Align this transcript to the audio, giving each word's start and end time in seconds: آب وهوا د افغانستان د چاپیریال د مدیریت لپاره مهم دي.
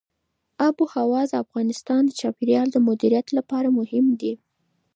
آب 0.67 0.75
وهوا 0.83 1.21
د 1.29 1.33
افغانستان 1.43 2.01
د 2.05 2.11
چاپیریال 2.19 2.67
د 2.71 2.77
مدیریت 2.87 3.27
لپاره 3.37 3.67
مهم 3.79 4.05
دي. 4.21 4.33